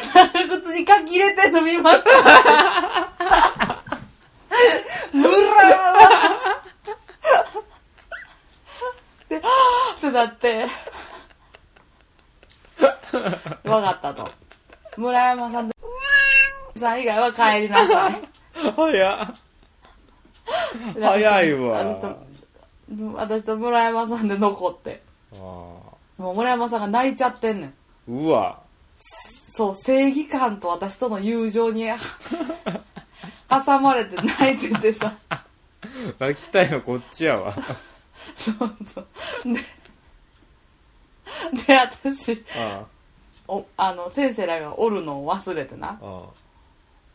[0.44, 2.10] 長靴に書き入れてんの見ました
[5.12, 5.30] 村
[5.70, 5.94] 山
[9.28, 10.66] で、はぁってなって、
[13.64, 14.30] わかったと。
[14.98, 15.76] 村山さんと、
[16.78, 18.20] さん以外は帰りなさい。
[18.76, 19.34] 早っ
[21.00, 21.68] 早いわ
[23.16, 25.02] 私と、村山さんで残って。
[25.32, 25.40] ああ
[26.16, 27.74] もう村山さんが泣いちゃってんねん。
[28.08, 28.60] うわ
[29.50, 31.86] そう、正義感と私との友情に
[33.48, 35.14] 挟まれて泣いててさ。
[36.18, 37.54] 泣きたいのこっちやわ
[38.36, 39.06] そうそう。
[39.44, 39.60] で、
[41.66, 42.84] で、私、あ
[43.46, 45.98] お、あの、先生らがおるのを忘れてな。
[46.02, 46.22] あ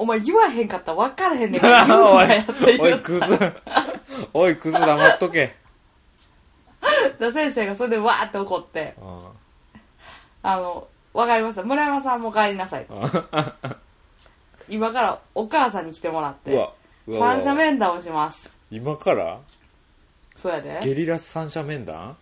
[0.02, 1.60] お前言わへんかったら分からへんねん。
[1.62, 3.38] から言うおいなやっておいク言った。
[3.38, 3.54] ズ。
[4.34, 5.56] おいクズ黙っとけ。
[7.20, 9.32] で先生がそれでわーって怒って、あ
[10.44, 11.64] あの、わかりました。
[11.64, 12.96] 村山さんも帰りなさいと。
[13.32, 13.54] あ
[14.70, 16.72] 今からお母さんに来てもらって、うわ
[17.08, 18.52] うわ三者面談をします。
[18.72, 19.40] 今から？
[20.36, 20.80] そうやで。
[20.82, 22.16] ゲリラ三者面談？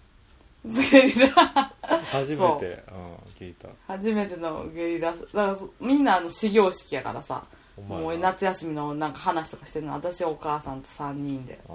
[0.65, 1.71] ゲリラ、
[2.11, 2.41] 初めて。
[2.41, 3.67] うん聞いた。
[3.87, 7.43] 初めてのゲリラ、だからそみんなあの始業式やからさ、
[7.87, 11.59] もう夏休みのなんか話とかしてるの私お母さんと3人で。
[11.69, 11.73] あ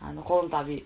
[0.00, 0.12] あ。
[0.12, 0.84] のこの度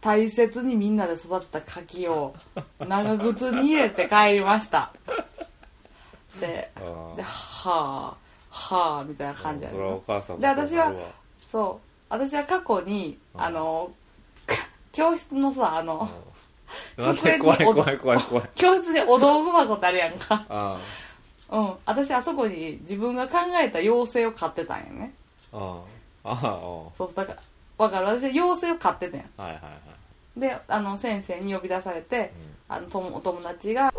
[0.00, 2.34] 大切にみんなで育てた柿を
[2.80, 4.92] 長靴に入れて帰りました。
[6.40, 6.70] で
[7.16, 8.16] ではあ
[8.50, 10.92] はあみたいな感じやそれはおね母さんもで私は
[11.46, 11.86] そう。
[12.08, 13.90] 私は過去にうんあの
[14.92, 16.08] 教室のさあの
[16.98, 18.48] うん待って怖い怖い怖い怖い。
[18.54, 20.44] 教室にお道具箱ってあるやんか。
[20.48, 20.78] あ
[21.52, 21.74] うん。
[21.86, 25.14] 私あそこに自分が考えた妖精を買ってたんやね。
[25.52, 25.80] あ
[26.24, 26.40] ああああ
[26.96, 27.42] そうだから
[27.78, 28.06] わかる。
[28.06, 29.26] 私は妖精を買ってたんや。
[29.36, 29.70] あはいはいは
[30.36, 30.40] い。
[30.40, 32.32] であの先生に呼び出されて、
[32.68, 32.74] うん。
[32.74, 33.92] あのともお友達が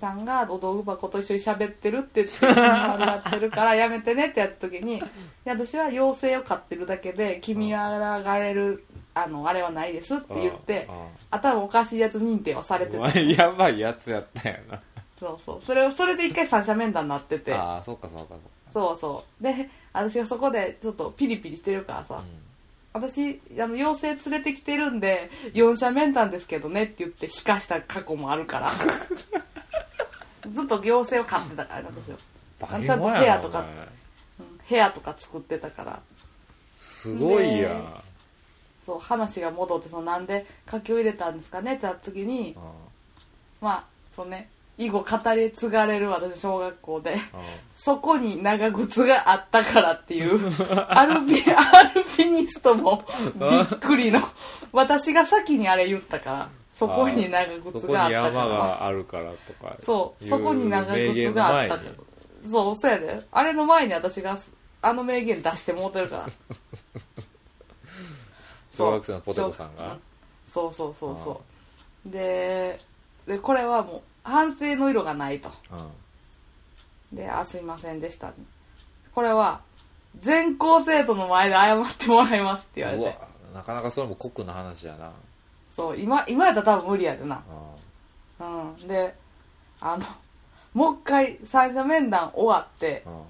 [0.00, 5.00] さんがお道具箱と一緒に喋ってるって言って丸がってるからやめてねってやった時にい
[5.44, 13.18] や私は妖精を飼ってるだけで君らがれるあのあれはないですって言ってあ頭おかしいやつ認定はされてた。
[13.18, 14.80] やばいやつやったんやな
[15.18, 15.62] そうそう。
[15.62, 17.52] それをそれで一回三者面談になってて。
[17.54, 18.34] ああそうかそうか
[18.72, 22.24] そうそうで私がそこでちょっとピリピリしてるからさ、
[22.92, 28.70] 私あの妖精連れてきてるんで四者面談ですけどねって言って引かした過去もあるから。
[30.52, 32.18] ずっと妖精を飼ってたからね私は、
[32.60, 33.64] バケちゃんと部屋とか。
[34.68, 36.00] 部屋とか作ってたから。
[36.78, 38.02] すごいやん。
[38.84, 42.54] そう話が戻ってそのなんで柿を入れたんですかねってなった時に
[43.60, 47.16] まあそうね以後語り継がれる私小学校で。
[47.76, 50.38] そこに長靴があったからっていう。
[50.88, 54.20] アルピアルピニストもびっくりの。
[54.72, 58.48] 私が先にあれ言ったからそこに長そ靴こに山があったから。
[58.48, 59.76] があるからとか。
[59.80, 61.90] そうそこに長靴があったから。
[62.50, 63.22] そうそうやで。
[63.30, 64.36] あれの前に私が
[64.82, 66.26] あの名言出してもうてるから。
[68.76, 69.96] 小学生のポテコさんが？
[70.48, 70.74] そう。
[70.74, 71.42] そうそうそ
[72.06, 72.10] う。
[72.10, 72.80] で
[73.26, 75.50] でこれはもう反省の色がないと。
[75.70, 77.16] うん。
[77.16, 78.32] で「あすいませんでした」
[79.14, 79.60] これは
[80.18, 83.18] 全校生徒の前で謝ってもらいますって言われうわて
[83.54, 85.12] なかなかそれも酷な話やな。
[85.72, 87.42] そう今今やったら多分無理やでな。
[88.40, 88.88] ううん。
[88.88, 89.14] で
[89.80, 90.04] あの
[90.72, 93.22] もう一回三者面談終わってんうん。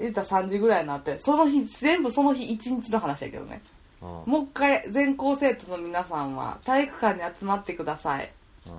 [0.00, 3.62] 言ったら3時ぐらいになってその日全部その日一日の話やけどね。
[4.02, 4.08] うん。
[4.26, 8.32] もう一回全校生徒の皆さんは体育館に集まってください。
[8.66, 8.72] うん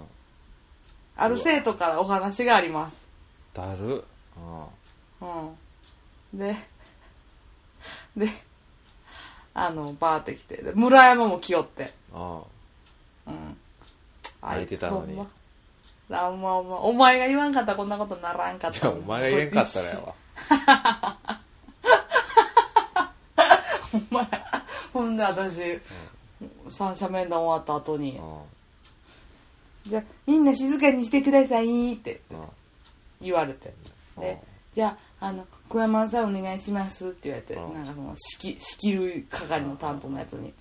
[1.17, 3.07] ある生徒からお話があります。
[3.53, 4.03] だる。
[5.21, 5.27] うん。
[5.27, 6.37] うん。
[6.37, 6.55] で
[8.15, 8.29] で
[9.53, 11.93] あのバーって来てで村山も来よって。
[12.13, 13.57] うんうん。
[14.41, 15.15] 泣いてたのに。
[15.15, 15.31] ほんま。
[16.23, 18.79] あんまお前お前が言わんかったらこんなことならんかった。
[18.79, 20.15] じゃあお前が言えんかったらやわ。
[23.91, 24.41] ほんまや
[24.93, 25.79] ほんで私、
[26.69, 28.21] 三者面談終わった後にう
[29.85, 32.21] 「じゃあみんな静かにしてください」って。
[33.21, 33.71] 言われて
[34.17, 34.41] で
[34.73, 37.73] じゃああの小山さんお願いしますって言われて、うん。
[37.73, 40.53] なんかその仕切仕切る係の担当のやつに、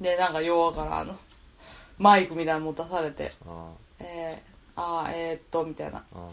[0.00, 1.16] でなんかようからあの
[1.98, 3.34] マイクみたいなの持たされて。
[3.44, 6.04] うん「えー、あーえー、っと」みたいな。
[6.14, 6.30] うん。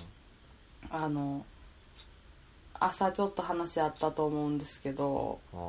[0.92, 1.46] あの
[2.74, 5.60] 朝ちょっと話あったと思うんですけどうん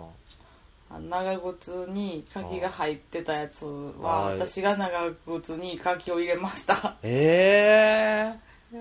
[0.94, 6.94] あの長靴に柿が入ってたやつは私が長靴に柿を入れました。
[7.02, 8.32] え
[8.72, 8.78] え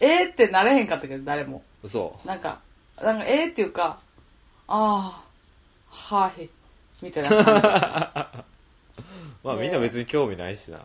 [0.00, 1.62] えーってなれへんかったけど誰も。
[1.84, 2.18] 嘘。
[2.24, 2.60] なんか
[3.00, 4.00] なんかえーっていうか
[4.66, 5.22] あ
[5.88, 6.48] あはい
[7.00, 7.28] みたいな。
[7.28, 7.38] 感
[8.34, 8.44] じ
[9.44, 10.80] まあみんな別に興味ないしな。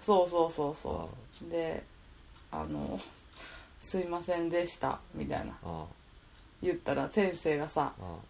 [0.00, 1.10] そうそうそうそ
[1.46, 1.50] う。
[1.50, 1.84] で
[2.50, 2.98] あの
[3.82, 5.54] 「すいませんでした」みたいな。
[6.62, 8.06] 言ったら先生がさうん「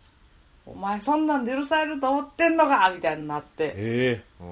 [0.67, 3.75] お前そんなんで許されると思ってんのか!」みたいになって。
[3.77, 4.45] ええ。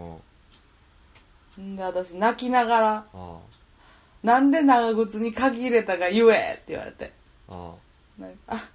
[1.59, 1.73] うん。
[1.73, 3.37] んで私泣きながらうん
[4.23, 7.13] 「なんで長靴に鍵入れたか言え!」って言われて。
[7.49, 7.73] うん
[8.19, 8.69] なんか、あ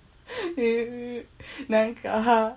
[0.57, 1.25] え。
[1.67, 2.55] ー、なんか、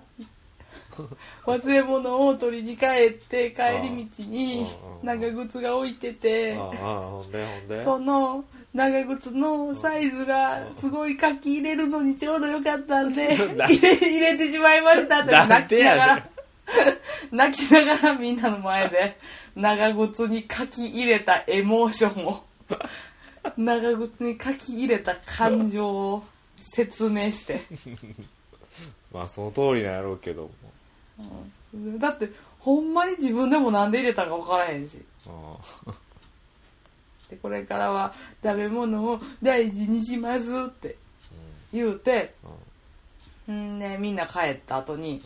[1.45, 5.05] 忘れ物を取りに帰って帰り道にああ。
[5.17, 7.83] 長靴が置いてて、ああほんでほんで。
[7.83, 16.29] その長靴のサイズがすごい書き入れるのにちょうどよかったんで、な入れ入れてしまいましたって泣きながら、
[17.31, 19.17] 泣きながらみんなの前で
[19.55, 22.43] 長靴に書き入れたエモーションを、
[23.57, 26.23] 長靴に書き入れた感情を
[26.59, 27.61] 説明して。
[29.11, 30.49] まあその通りなんやろうけども。
[31.73, 31.99] うん。
[31.99, 34.97] だってほんまに自分でもなんで入れたか分からへんし。
[35.25, 35.91] う
[37.27, 38.13] んでこれからは
[38.43, 40.95] 食べ物を大事にしますって
[41.73, 42.35] 言うて
[43.51, 45.23] んでみんな帰った後に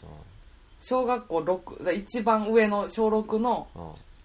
[0.82, 3.68] 小学校6一番上の小6の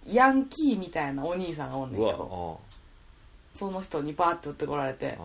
[0.05, 2.59] ヤンキーみたいなお兄さんがおんねんけど
[3.53, 5.17] その人にバーって打ってこられて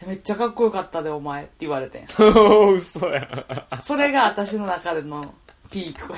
[0.00, 2.06] うん「めっちゃかっこよかったでお前」って言われてん。
[2.18, 3.46] う ん嘘や
[3.82, 5.34] それが私の中での
[5.70, 6.12] ピーク。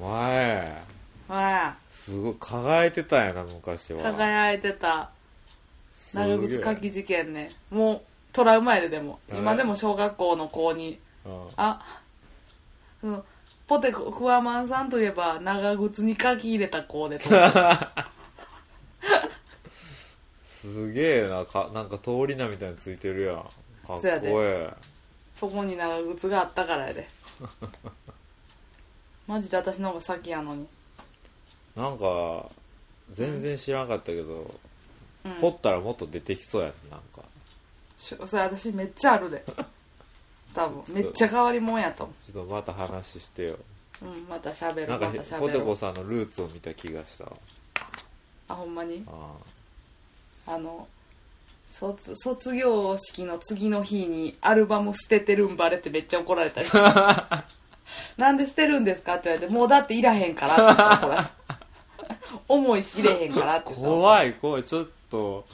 [0.00, 0.82] お前。
[1.28, 4.02] あすごい輝いてたんやな昔あは。
[4.02, 5.10] 輝いてた。
[6.12, 7.50] 長靴書き事件ね。
[7.70, 8.00] もう
[8.34, 9.18] トラウマやででも。
[9.30, 9.38] はい。
[9.38, 11.48] 今でも小学校の子にうん。
[11.56, 12.02] あ
[13.00, 13.24] その
[13.66, 17.18] ポテコクワマンさんといえば長靴に書き入れた子で
[20.44, 23.36] すげえなかなんか通り名みたいについてるやん。
[23.36, 23.48] かっ
[23.86, 24.30] こそうやで。
[24.30, 24.70] え
[25.34, 27.08] そこに長靴があったからやで。
[29.26, 30.64] マジで私の方が先やのに。
[30.64, 30.83] え
[31.76, 32.48] なんか
[33.12, 34.54] 全然知らんかったけど、
[35.24, 35.32] うん。
[35.34, 37.22] 掘ったらもっと出てきそうやんなんか。
[37.96, 39.44] しそれ私めっちゃあるで。
[40.54, 40.94] 多分。
[40.94, 43.58] めっちゃ変わりもんやと思ちょっとまた話してよ。
[44.02, 47.32] ううんまた喋るなんかポテコさんのルーツを見た気がしたわ。
[48.48, 49.04] あほんまに？
[49.06, 49.32] あ
[50.46, 50.58] あ。
[50.58, 50.86] の
[51.70, 56.68] 卒卒業式の次の日にアルバム捨ててるんバレってめっちゃ怒られたり
[58.16, 61.22] なんで捨てるんですかって言われてもうだっていらへんからって言ったら怒られ。
[61.22, 61.63] た
[62.48, 64.64] 重いし入れへんからって怖い怖い。
[64.64, 65.46] ちょっと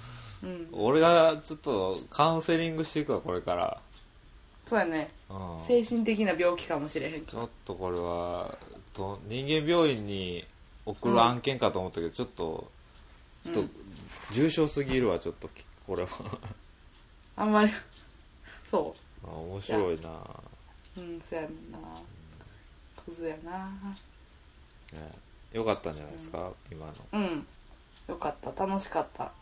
[0.42, 0.68] うん。
[0.72, 3.80] 俺がちょっとカウンセリングしていくわこれから。
[4.66, 5.10] そうやね。
[5.28, 5.66] うん。
[5.66, 8.56] 精神的な病気かもしれへんちょっとこれは
[8.92, 10.44] と人間病院に
[10.86, 12.70] 送る案件かと思ったけど、ちょっと
[13.44, 13.70] ちょっとうん
[14.32, 15.48] 重症すぎるわちょっと
[15.86, 16.08] これは。
[17.36, 17.70] あんまり
[18.70, 20.08] そあ面白いな、
[20.96, 21.78] ううんそうやねんな。
[23.04, 23.70] クズやな。
[24.92, 25.10] ね、
[25.52, 26.92] よかったんじゃないですか、今の。
[27.12, 27.44] うん。
[28.08, 28.66] よかった。
[28.66, 29.32] 楽しかった。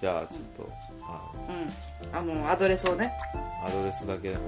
[0.00, 0.70] じゃあちょっと、
[1.02, 1.72] あうん。
[2.18, 3.12] あのアドレスをね。
[3.64, 4.42] アドレスだけでも、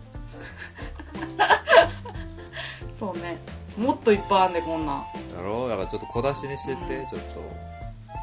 [2.99, 3.37] そうね。
[3.77, 5.05] もっといっぱいあんでこんなん。
[5.35, 5.69] だろう？
[5.69, 7.07] だからちょっと小出しにしてって、うん。
[7.07, 7.39] ちょっと。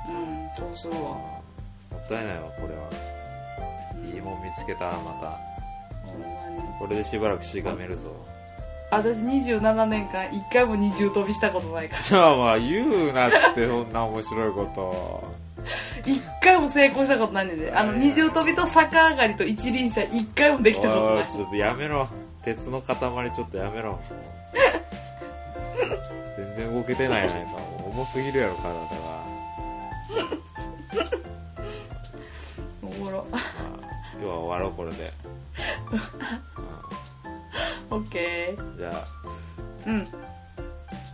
[0.08, 1.00] うんそうするわ。
[1.00, 1.40] も
[1.96, 2.88] ったいないわこれは。
[4.12, 5.38] いいもん見つけたまた
[6.80, 8.10] これでしばらくしがめるぞ。
[8.90, 12.02] 私27年間一回も二重跳びしたことないから。
[12.02, 15.40] じゃあまあ言うなってそんな面白いこと。
[16.06, 17.70] 一回も成功したことないんで。
[17.70, 21.28] あの二重跳びと逆上がりと一輪車一回もできたことない。
[21.30, 22.08] ちょっとやめろ。
[22.42, 24.00] 鉄の塊ちょっとやめろ。
[26.38, 27.50] 全然動けてないやないか。
[27.50, 28.80] もう重すぎるやろ体が、
[32.82, 33.26] おもろ。
[33.30, 33.42] まあ、
[34.14, 35.12] 今日は終わろうこれで、
[37.90, 39.06] オッケーうんじゃあ。
[39.86, 40.08] うん。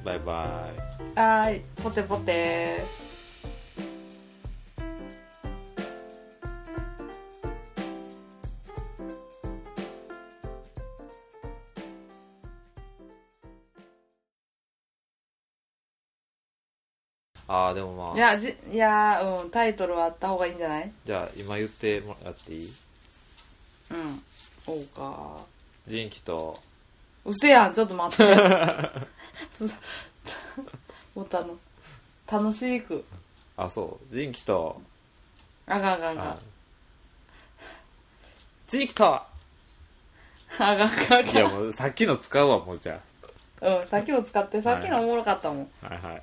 [0.04, 0.68] バイバ
[1.14, 1.18] イ。
[1.18, 1.62] はーい。
[1.82, 2.84] ポテポテ。
[17.48, 18.16] ああでもまあ。
[18.16, 20.90] いやじいやうんタイトルはあった方がいいんじゃない？
[21.04, 22.72] じゃあ今言ってもらっていい？
[23.92, 24.22] うん。
[24.64, 25.44] そうか
[25.86, 26.58] 人気と。
[27.24, 28.24] うせやんちょっと待って。
[31.14, 31.56] もうたの
[32.30, 33.04] 楽しく。
[33.56, 34.14] あそう。
[34.14, 34.80] 人気と。
[35.66, 36.38] あかんあかんあかあ。
[38.66, 39.26] 人気とんあ
[40.58, 41.18] かんあかん。
[41.18, 43.00] あいやもうさっきの使うわもうじゃ
[43.60, 45.70] かんうんさっきの使ってさっきのおもろかったもん。
[45.82, 46.22] あはいはい